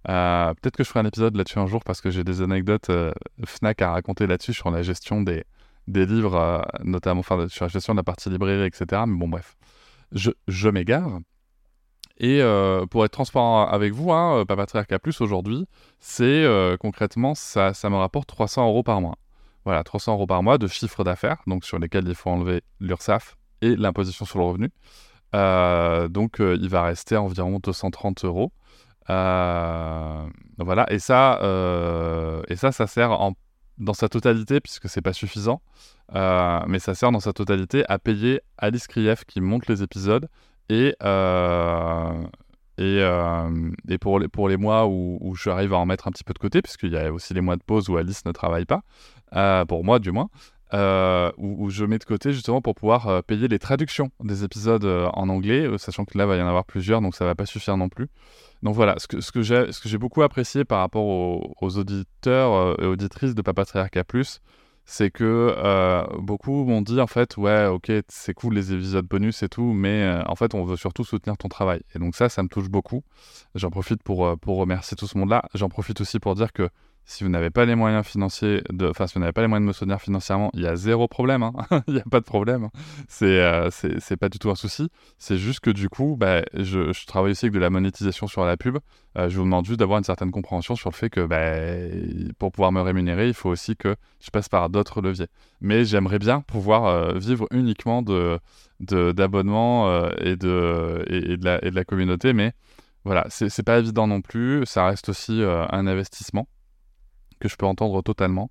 Euh, 0.07 0.53
peut-être 0.55 0.77
que 0.77 0.83
je 0.83 0.89
ferai 0.89 1.01
un 1.01 1.05
épisode 1.05 1.35
là-dessus 1.35 1.59
un 1.59 1.67
jour 1.67 1.83
parce 1.83 1.99
que 2.01 2.09
j'ai 2.09 2.23
des 2.23 2.41
anecdotes 2.41 2.89
euh, 2.89 3.11
Fnac 3.45 3.81
à 3.81 3.91
raconter 3.91 4.27
là-dessus 4.27 4.53
sur 4.53 4.71
la 4.71 4.81
gestion 4.81 5.21
des, 5.21 5.43
des 5.89 6.05
livres, 6.05 6.35
euh, 6.35 6.61
notamment 6.83 7.21
sur 7.23 7.37
la 7.37 7.67
gestion 7.67 7.93
de 7.93 7.99
la 7.99 8.03
partie 8.03 8.29
librairie, 8.29 8.65
etc. 8.65 9.03
Mais 9.07 9.17
bon, 9.17 9.27
bref, 9.27 9.57
je, 10.11 10.31
je 10.47 10.69
m'égare. 10.69 11.19
Et 12.21 12.41
pour 12.91 13.05
être 13.05 13.13
transparent 13.13 13.65
avec 13.67 13.93
vous, 13.93 14.11
hein, 14.11 14.43
Papatriarca 14.45 14.99
Plus 14.99 15.21
aujourd'hui, 15.21 15.65
c'est 15.99 16.45
concrètement, 16.81 17.33
ça, 17.33 17.73
ça 17.73 17.89
me 17.89 17.95
rapporte 17.95 18.27
300 18.27 18.67
euros 18.67 18.83
par 18.83 18.99
mois. 18.99 19.17
Voilà, 19.63 19.85
300 19.85 20.15
euros 20.15 20.27
par 20.27 20.43
mois 20.43 20.57
de 20.57 20.67
chiffre 20.67 21.05
d'affaires, 21.05 21.37
donc 21.47 21.63
sur 21.63 21.79
lesquels 21.79 22.05
il 22.09 22.15
faut 22.15 22.29
enlever 22.29 22.61
l'URSSAF, 22.81 23.37
et 23.61 23.75
l'imposition 23.75 24.25
sur 24.25 24.39
le 24.39 24.45
revenu. 24.45 24.69
Euh, 25.35 26.07
donc, 26.07 26.41
euh, 26.41 26.57
il 26.59 26.69
va 26.69 26.83
rester 26.83 27.17
environ 27.17 27.59
230 27.59 28.25
euros. 28.25 28.51
Euh, 29.09 30.27
voilà, 30.57 30.91
et 30.91 30.99
ça, 30.99 31.39
et 32.47 32.55
ça, 32.55 32.71
ça 32.71 32.87
sert 32.87 33.11
en, 33.11 33.33
dans 33.79 33.93
sa 33.93 34.09
totalité, 34.09 34.59
puisque 34.59 34.89
c'est 34.89 35.01
pas 35.01 35.13
suffisant, 35.13 35.61
mais 36.13 36.79
ça 36.79 36.93
sert 36.95 37.11
dans 37.11 37.19
sa 37.19 37.33
totalité 37.33 37.83
à 37.87 37.99
payer 37.99 38.41
Alice 38.57 38.87
Krief 38.87 39.25
qui 39.25 39.41
monte 39.41 39.67
les 39.67 39.83
épisodes 39.83 40.27
et, 40.69 40.95
et, 42.77 42.99
et, 43.87 43.97
pour, 43.99 44.19
les, 44.19 44.27
pour 44.27 44.49
les 44.49 44.57
mois 44.57 44.87
où, 44.87 45.17
où 45.21 45.35
j'arrive 45.35 45.73
à 45.73 45.77
en 45.77 45.85
mettre 45.85 46.07
un 46.07 46.11
petit 46.11 46.23
peu 46.23 46.33
de 46.33 46.39
côté, 46.39 46.61
puisqu'il 46.61 46.91
y 46.91 46.97
a 46.97 47.11
aussi 47.11 47.33
les 47.33 47.41
mois 47.41 47.55
de 47.55 47.63
pause 47.63 47.89
où 47.89 47.97
Alice 47.97 48.25
ne 48.25 48.31
travaille 48.31 48.65
pas, 48.65 48.83
pour 49.65 49.83
moi 49.83 49.99
du 49.99 50.11
moins, 50.11 50.29
euh, 50.73 51.31
où, 51.37 51.69
je 51.71 51.83
mets 51.83 51.97
de 51.97 52.03
côté 52.03 52.31
justement 52.31 52.61
pour 52.61 52.75
pouvoir 52.75 53.07
euh, 53.07 53.21
payer 53.23 53.47
les 53.47 53.57
traductions 53.57 54.11
des 54.23 54.43
épisodes 54.43 54.85
euh, 54.85 55.09
en 55.13 55.27
anglais, 55.29 55.67
sachant 55.79 56.05
que 56.05 56.15
là, 56.17 56.25
il 56.25 56.27
va 56.27 56.35
y 56.35 56.41
en 56.41 56.47
avoir 56.47 56.65
plusieurs, 56.65 57.01
donc 57.01 57.15
ça 57.15 57.25
va 57.25 57.33
pas 57.33 57.47
suffire 57.47 57.75
non 57.75 57.89
plus. 57.89 58.07
Donc 58.61 58.75
voilà, 58.75 58.95
ce 58.99 59.07
que, 59.07 59.41
j'ai 59.41 59.97
beaucoup 59.97 60.21
apprécié 60.21 60.65
par 60.65 60.79
rapport 60.79 61.05
aux, 61.05 61.77
auditeurs 61.77 62.79
et 62.81 62.85
auditrices 62.85 63.33
de 63.33 63.41
Papatriarca 63.41 64.03
Plus, 64.03 64.41
c'est 64.85 65.11
que 65.11 65.55
beaucoup 66.19 66.65
m'ont 66.65 66.81
dit 66.81 66.99
en 66.99 67.07
fait, 67.07 67.37
ouais, 67.37 67.67
ok, 67.67 67.91
c'est 68.09 68.33
cool 68.33 68.55
les 68.55 68.73
épisodes 68.73 69.05
bonus 69.05 69.43
et 69.43 69.49
tout, 69.49 69.71
mais 69.71 70.21
en 70.27 70.35
fait, 70.35 70.53
on 70.55 70.65
veut 70.65 70.75
surtout 70.75 71.05
soutenir 71.05 71.37
ton 71.37 71.47
travail. 71.47 71.81
Et 71.95 71.99
donc 71.99 72.15
ça, 72.15 72.27
ça 72.27 72.43
me 72.43 72.49
touche 72.49 72.69
beaucoup. 72.69 73.03
J'en 73.55 73.69
profite 73.69 74.03
pour 74.03 74.37
remercier 74.45 74.97
tout 74.97 75.07
ce 75.07 75.17
monde-là. 75.17 75.43
J'en 75.53 75.69
profite 75.69 76.01
aussi 76.01 76.19
pour 76.19 76.35
dire 76.35 76.51
que 76.51 76.69
si 77.09 77.23
vous 77.23 77.29
n'avez 77.31 77.49
pas 77.49 77.65
les 77.65 77.73
moyens 77.73 78.05
financiers, 78.05 78.61
de, 78.69 78.87
enfin 78.87 79.07
si 79.07 79.15
vous 79.15 79.19
n'avez 79.19 79.31
pas 79.31 79.41
les 79.41 79.47
moyens 79.47 79.65
de 79.65 79.67
me 79.67 79.73
soutenir 79.73 79.99
financièrement, 79.99 80.51
il 80.53 80.61
y 80.61 80.67
a 80.67 80.75
zéro 80.75 81.07
problème. 81.07 81.41
Hein. 81.41 81.53
il 81.87 81.95
n'y 81.95 81.99
a 81.99 82.03
pas 82.03 82.19
de 82.19 82.25
problème. 82.25 82.69
C'est 83.07 83.41
euh, 83.41 83.69
pas 84.19 84.29
du 84.29 84.37
tout 84.37 84.51
un 84.51 84.55
souci. 84.55 84.89
C'est 85.17 85.39
juste 85.39 85.59
que 85.59 85.71
du 85.71 85.89
coup, 85.89 86.15
bah, 86.19 86.43
je, 86.53 87.05
travaille 87.07 87.31
aussi 87.31 87.45
avec 87.45 87.55
de 87.55 87.59
la 87.59 87.71
monétisation 87.71 88.27
sur 88.27 88.45
la 88.45 88.57
pub. 88.57 88.77
Euh, 89.17 89.27
je 89.27 89.37
vous 89.39 89.43
demande 89.43 89.65
juste 89.65 89.79
d'avoir 89.79 89.97
une 89.97 90.03
certaine 90.03 90.29
compréhension 90.29 90.75
sur 90.75 90.91
le 90.91 90.95
fait 90.95 91.09
que 91.09 91.25
bah, 91.25 92.33
pour 92.37 92.51
pouvoir 92.51 92.71
me 92.71 92.81
rémunérer, 92.81 93.27
il 93.27 93.33
faut 93.33 93.49
aussi 93.49 93.75
que 93.75 93.95
je 94.19 94.29
passe 94.29 94.47
par 94.47 94.69
d'autres 94.69 95.01
leviers. 95.01 95.29
Mais 95.61 95.85
j'aimerais 95.85 96.19
bien 96.19 96.41
pouvoir 96.41 96.85
euh, 96.85 97.17
vivre 97.17 97.47
uniquement 97.49 98.03
d'abonnements 98.79 99.89
euh, 99.89 100.11
et, 100.19 100.35
de, 100.35 101.03
et, 101.07 101.37
de 101.37 101.43
la, 101.43 101.65
et 101.65 101.71
de 101.71 101.75
la 101.75 101.85
communauté. 101.85 102.33
Mais 102.33 102.53
voilà, 103.03 103.25
c'est 103.29 103.63
pas 103.63 103.79
évident 103.79 104.05
non 104.05 104.21
plus. 104.21 104.63
Ça 104.67 104.85
reste 104.85 105.09
aussi 105.09 105.41
un 105.43 105.87
investissement 105.87 106.47
que 107.39 107.47
je 107.47 107.55
peux 107.55 107.65
entendre 107.65 108.01
totalement. 108.01 108.49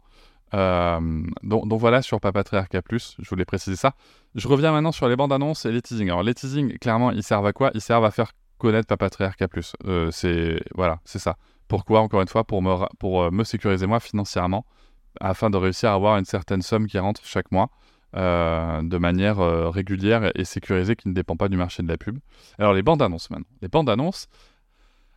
Euh, 0.55 1.23
donc, 1.43 1.81
voilà 1.81 2.03
sur 2.03 2.21
Papatriarca 2.21 2.83
Plus, 2.83 3.17
je 3.19 3.29
voulais 3.29 3.45
préciser 3.45 3.77
ça. 3.77 3.95
Je 4.35 4.49
reviens 4.49 4.73
maintenant 4.73 4.93
sur 4.93 5.09
les 5.09 5.17
bandes 5.17 5.33
annonces 5.33 5.67
et 5.67 5.73
les 5.73 5.83
teasings. 5.83 6.09
Alors 6.09 6.23
les 6.23 6.35
teasings, 6.35 6.79
clairement, 6.79 7.11
ils 7.11 7.23
servent 7.23 7.47
à 7.47 7.53
quoi? 7.53 7.71
Ils 7.75 7.81
servent 7.81 8.05
à 8.05 8.11
faire 8.11 8.33
connaître 8.59 8.87
Papatriarca 8.87 9.49
Plus. 9.49 9.75
Euh, 9.87 10.11
c'est 10.11 10.61
voilà, 10.75 11.01
c'est 11.05 11.19
ça. 11.19 11.37
Pourquoi 11.69 12.01
Encore 12.01 12.23
une 12.23 12.29
fois, 12.29 12.45
pour 12.45 12.63
me 12.63 12.75
pour 12.99 13.25
euh, 13.25 13.31
me 13.31 13.45
sécuriser 13.45 13.87
moi 13.87 14.01
financièrement, 14.01 14.65
afin 15.21 15.51
de 15.51 15.57
réussir 15.57 15.91
à 15.91 15.95
avoir 15.95 16.17
une 16.17 16.25
certaine 16.25 16.63
somme 16.63 16.87
qui 16.87 16.99
rentre 16.99 17.21
chaque 17.25 17.53
mois. 17.53 17.69
de 18.15 18.99
manière 18.99 19.39
régulière 19.71 20.33
et 20.35 20.45
sécurisée 20.45 20.97
qui 20.97 21.09
ne 21.09 21.15
dépend 21.15 21.37
pas 21.37 21.49
du 21.51 21.59
marché 21.59 21.83
de 21.83 21.89
la 21.89 21.99
pub. 21.99 22.19
Alors 22.59 22.73
les 22.73 22.83
bandes 22.83 23.03
annonces 23.03 23.29
maintenant. 23.29 23.53
Les 23.61 23.69
bandes 23.69 23.91
annonces, 23.91 24.29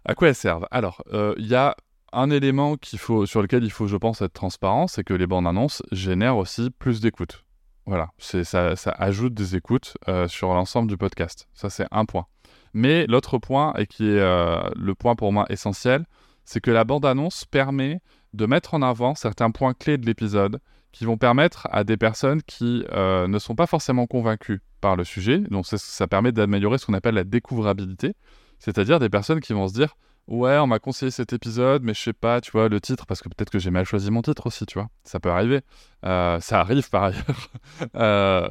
à 0.04 0.14
quoi 0.14 0.28
elles 0.28 0.36
servent? 0.36 0.68
Alors, 0.72 1.02
il 1.38 1.48
y 1.48 1.56
a 1.56 1.78
un 2.14 2.30
élément 2.30 2.76
faut, 2.98 3.26
sur 3.26 3.42
lequel 3.42 3.64
il 3.64 3.72
faut, 3.72 3.88
je 3.88 3.98
pense, 3.98 4.22
être 4.22 4.34
transparent, 4.34 4.88
c'est 4.88 5.04
que 5.04 5.14
les 5.14 5.28
bandes 5.28 5.48
annonces 5.48 5.82
génèrent 5.92 6.38
aussi 6.38 6.70
plus 6.70 7.02
d'écoutes. 7.02 7.46
Voilà, 7.86 8.10
ça, 8.20 8.76
ça 8.76 8.92
ajoute 8.92 9.34
des 9.34 9.56
écoutes 9.56 9.98
euh, 10.08 10.28
sur 10.28 10.54
l'ensemble 10.54 10.88
du 10.88 10.98
podcast. 10.98 11.48
Ça, 11.54 11.70
c'est 11.70 11.88
un 11.92 12.06
point. 12.06 12.26
Mais 12.74 13.06
l'autre 13.08 13.38
point, 13.38 13.74
et 13.78 13.88
qui 13.88 14.06
est 14.06 14.20
euh, 14.20 14.62
le 14.76 14.96
point 14.96 15.16
pour 15.16 15.34
moi 15.34 15.46
essentiel, 15.50 16.06
c'est 16.46 16.62
que 16.62 16.72
la 16.72 16.84
bande-annonce 16.84 17.46
permet 17.46 18.00
de 18.34 18.46
mettre 18.46 18.74
en 18.74 18.82
avant 18.82 19.16
certains 19.16 19.52
points 19.52 19.74
clés 19.74 19.98
de 19.98 20.06
l'épisode 20.06 20.60
qui 20.92 21.06
vont 21.06 21.18
permettre 21.18 21.68
à 21.72 21.84
des 21.84 21.98
personnes 21.98 22.42
qui 22.44 22.84
euh, 22.92 23.28
ne 23.28 23.40
sont 23.40 23.56
pas 23.56 23.68
forcément 23.68 24.08
convaincues 24.08 24.62
par 24.82 24.96
le 24.96 25.04
sujet, 25.04 25.40
donc 25.40 25.66
ça 25.68 26.08
permet 26.08 26.32
d'améliorer 26.32 26.78
ce 26.78 26.86
qu'on 26.86 26.94
appelle 26.94 27.16
la 27.16 27.24
découvrabilité, 27.24 28.14
c'est-à-dire 28.60 29.00
des 29.00 29.10
personnes 29.10 29.40
qui 29.40 29.54
vont 29.54 29.68
se 29.68 29.74
dire 29.74 29.96
Ouais, 30.28 30.58
on 30.58 30.68
m'a 30.68 30.80
conseillé 30.80 31.12
cet 31.12 31.34
épisode, 31.34 31.84
mais 31.84 31.94
je 31.94 32.02
sais 32.02 32.14
pas, 32.14 32.40
tu 32.42 32.52
vois, 32.52 32.70
le 32.70 32.80
titre, 32.80 33.06
parce 33.06 33.22
que 33.22 33.28
peut-être 33.28 33.50
que 33.50 33.60
j'ai 33.60 33.72
mal 33.72 33.86
choisi 33.86 34.12
mon 34.12 34.22
titre 34.22 34.48
aussi, 34.48 34.66
tu 34.66 34.76
vois. 34.76 34.88
Ça 35.04 35.20
peut 35.20 35.30
arriver. 35.30 35.62
Euh, 36.06 36.40
ça 36.40 36.62
arrive 36.62 36.90
par 36.90 37.04
ailleurs. 37.06 37.50
Euh, 37.96 38.48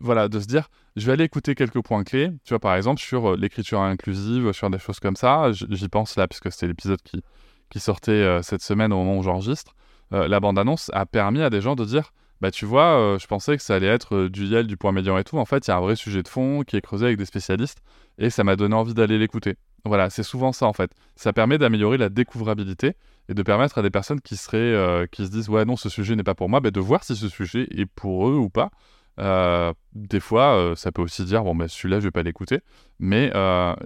voilà, 0.00 0.28
de 0.28 0.40
se 0.40 0.46
dire, 0.46 0.68
je 0.96 1.06
vais 1.06 1.12
aller 1.12 1.24
écouter 1.24 1.54
quelques 1.54 1.80
points 1.82 2.02
clés, 2.04 2.30
tu 2.44 2.50
vois, 2.50 2.58
par 2.58 2.74
exemple, 2.74 3.00
sur 3.00 3.32
euh, 3.32 3.36
l'écriture 3.36 3.80
inclusive, 3.80 4.52
sur 4.52 4.70
des 4.70 4.78
choses 4.78 4.98
comme 4.98 5.16
ça. 5.16 5.52
J'y 5.52 5.88
pense 5.88 6.16
là, 6.16 6.26
puisque 6.26 6.50
c'était 6.50 6.66
l'épisode 6.66 7.00
qui, 7.02 7.22
qui 7.70 7.78
sortait 7.78 8.42
cette 8.42 8.62
semaine 8.62 8.92
au 8.92 8.96
moment 8.96 9.18
où 9.18 9.22
j'enregistre. 9.22 9.74
la 10.10 10.40
bande-annonce 10.40 10.90
a 10.94 11.06
permis 11.06 11.42
à 11.42 11.50
des 11.50 11.60
gens 11.60 11.76
de 11.76 11.84
dire, 11.84 12.12
bah 12.40 12.50
tu 12.50 12.64
vois, 12.64 13.16
je 13.20 13.26
pensais 13.26 13.56
que 13.56 13.62
ça 13.62 13.74
allait 13.76 13.86
être 13.86 14.28
du 14.28 14.46
Yel, 14.46 14.66
du 14.66 14.76
point 14.76 14.92
médian 14.92 15.18
et 15.18 15.24
tout. 15.24 15.38
En 15.38 15.44
fait, 15.44 15.66
il 15.66 15.70
y 15.70 15.72
a 15.72 15.76
un 15.76 15.80
vrai 15.80 15.96
sujet 15.96 16.22
de 16.22 16.28
fond 16.28 16.62
qui 16.62 16.76
est 16.76 16.80
creusé 16.80 17.06
avec 17.06 17.18
des 17.18 17.26
spécialistes, 17.26 17.78
et 18.18 18.30
ça 18.30 18.44
m'a 18.44 18.56
donné 18.56 18.74
envie 18.74 18.94
d'aller 18.94 19.18
l'écouter. 19.18 19.56
Voilà, 19.86 20.10
c'est 20.10 20.22
souvent 20.22 20.52
ça 20.52 20.66
en 20.66 20.72
fait. 20.72 20.90
Ça 21.14 21.32
permet 21.32 21.58
d'améliorer 21.58 21.96
la 21.96 22.08
découvrabilité 22.08 22.94
et 23.28 23.34
de 23.34 23.42
permettre 23.42 23.78
à 23.78 23.82
des 23.82 23.90
personnes 23.90 24.20
qui 24.20 24.36
seraient, 24.36 24.58
euh, 24.58 25.06
qui 25.06 25.24
se 25.24 25.30
disent 25.30 25.48
ouais 25.48 25.64
non 25.64 25.76
ce 25.76 25.88
sujet 25.88 26.16
n'est 26.16 26.24
pas 26.24 26.34
pour 26.34 26.48
moi, 26.48 26.60
bah, 26.60 26.70
de 26.70 26.80
voir 26.80 27.04
si 27.04 27.14
ce 27.16 27.28
sujet 27.28 27.68
est 27.70 27.86
pour 27.86 28.28
eux 28.28 28.36
ou 28.36 28.50
pas. 28.50 28.70
Euh, 29.18 29.72
des 29.94 30.20
fois, 30.20 30.56
euh, 30.56 30.74
ça 30.74 30.92
peut 30.92 31.02
aussi 31.02 31.24
dire 31.24 31.42
bon 31.42 31.54
bah, 31.54 31.68
celui-là 31.68 32.00
je 32.00 32.04
vais 32.04 32.10
pas 32.10 32.22
l'écouter, 32.22 32.60
mais 32.98 33.30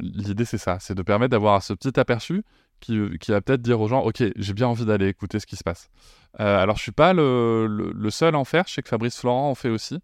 l'idée 0.00 0.44
c'est 0.44 0.58
ça, 0.58 0.78
c'est 0.80 0.94
de 0.94 1.02
permettre 1.02 1.30
d'avoir 1.30 1.62
ce 1.62 1.74
petit 1.74 1.98
aperçu 2.00 2.42
qui, 2.80 2.98
va 3.28 3.42
peut-être 3.42 3.60
dire 3.60 3.78
aux 3.78 3.88
gens 3.88 4.00
ok 4.00 4.24
j'ai 4.36 4.54
bien 4.54 4.66
envie 4.66 4.86
d'aller 4.86 5.08
écouter 5.08 5.38
ce 5.38 5.44
qui 5.44 5.56
se 5.56 5.64
passe. 5.64 5.90
alors 6.38 6.76
je 6.76 6.82
suis 6.82 6.92
pas 6.92 7.12
le, 7.12 7.66
le, 7.66 8.10
seul 8.10 8.34
à 8.34 8.38
en 8.38 8.44
faire, 8.44 8.64
je 8.66 8.72
sais 8.72 8.82
que 8.82 8.88
Fabrice 8.88 9.18
Florent 9.18 9.50
en 9.50 9.54
fait 9.54 9.68
aussi, 9.68 10.00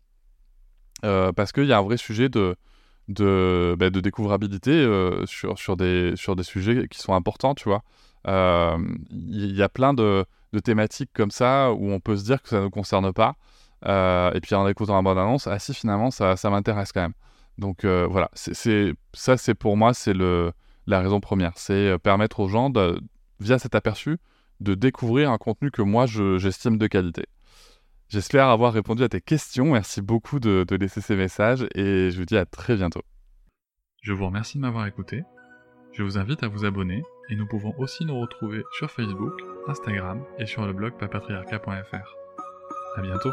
parce 1.01 1.53
qu'il 1.53 1.65
y 1.65 1.73
a 1.73 1.79
un 1.79 1.83
vrai 1.83 1.97
sujet 1.97 2.29
de 2.29 2.57
de, 3.09 3.77
bah, 3.79 3.91
de 3.91 4.01
découvrabilité 4.01 4.85
sur, 5.27 5.59
sur, 5.59 5.77
des, 5.77 6.15
sur 6.17 6.37
des 6.37 6.43
sujets 6.43 6.89
qui 6.89 6.99
sont 6.99 7.15
importants, 7.15 7.55
tu 7.55 7.69
vois. 7.69 7.83
Il 8.27 8.33
euh, 8.33 8.79
y, 9.13 9.63
a 9.63 9.69
plein 9.69 9.95
de, 9.95 10.27
thématiques 10.65 11.11
comme 11.15 11.31
ça 11.31 11.73
où 11.73 11.93
on 11.93 12.01
peut 12.01 12.17
se 12.17 12.25
dire 12.25 12.43
que 12.43 12.49
ça 12.49 12.59
ne 12.59 12.63
nous 12.63 12.71
concerne 12.71 13.13
pas. 13.13 13.37
Euh, 13.87 14.33
et 14.33 14.41
puis 14.41 14.55
en 14.57 14.67
écoutant 14.67 14.97
la 14.97 15.03
bande 15.03 15.19
annonce, 15.19 15.47
ah 15.47 15.59
si 15.61 15.75
finalement 15.75 16.11
ça, 16.11 16.37
ça 16.37 16.51
m'intéresse 16.51 16.91
quand 16.93 17.03
même. 17.03 17.13
Donc 17.59 17.85
euh, 17.85 18.07
voilà, 18.11 18.31
c'est, 18.35 18.95
ça 19.13 19.37
c'est 19.37 19.55
pour 19.55 19.77
moi 19.77 19.95
c'est 19.95 20.15
la 20.15 21.01
raison 21.01 21.21
première, 21.21 21.53
c'est 21.57 21.99
permettre 21.99 22.41
aux 22.41 22.49
gens 22.49 22.69
de, 22.71 23.01
via 23.39 23.59
cet 23.59 23.75
aperçu 23.75 24.19
de 24.61 24.75
découvrir 24.75 25.31
un 25.31 25.39
contenu 25.39 25.71
que 25.71 25.83
moi 25.83 26.07
j'estime 26.07 26.79
de 26.79 26.87
qualité. 26.87 27.27
J'espère 28.09 28.49
avoir 28.49 28.73
répondu 28.73 29.03
à 29.03 29.09
tes 29.09 29.21
questions. 29.21 29.73
Merci 29.73 30.01
beaucoup 30.01 30.39
de, 30.39 30.65
laisser 30.77 31.01
ces 31.01 31.17
messages 31.17 31.67
et 31.75 32.11
je 32.11 32.19
vous 32.19 32.25
dis 32.25 32.37
à 32.37 32.47
très 32.47 32.77
bientôt. 32.77 33.03
Je 34.03 34.13
vous 34.13 34.27
remercie 34.27 34.59
de 34.59 34.63
m'avoir 34.63 34.87
écouté. 34.87 35.25
Je 35.93 36.03
vous 36.03 36.19
invite 36.19 36.43
à 36.43 36.49
vous 36.49 36.65
abonner 36.65 37.03
et 37.31 37.37
nous 37.37 37.47
pouvons 37.47 37.75
aussi 37.79 38.05
nous 38.05 38.21
retrouver 38.21 38.63
sur 38.79 38.91
Facebook, 38.91 39.33
Instagram 39.67 40.23
et 40.39 40.47
sur 40.47 40.67
le 40.67 40.73
blog 40.73 40.97
papatriarca.fr. 40.99 42.17
À 42.97 43.03
bientôt! 43.03 43.33